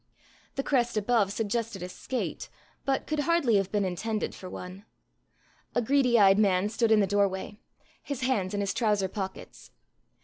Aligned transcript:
The 0.55 0.63
crest 0.63 0.97
above 0.97 1.31
suggested 1.31 1.83
a 1.83 1.87
skate, 1.89 2.49
but 2.85 3.05
could 3.05 3.19
hardly 3.19 3.57
have 3.57 3.71
been 3.71 3.85
intended 3.85 4.33
for 4.33 4.49
one. 4.49 4.83
A 5.75 5.81
greedy 5.83 6.17
eyed 6.17 6.39
man 6.39 6.69
stood 6.69 6.91
in 6.91 7.01
the 7.01 7.05
doorway, 7.05 7.59
his 8.01 8.21
hands 8.21 8.55
in 8.55 8.61
his 8.61 8.73
trouser 8.73 9.07
pockets. 9.07 9.69